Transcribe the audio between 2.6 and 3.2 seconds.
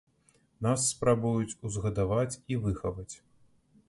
выхаваць.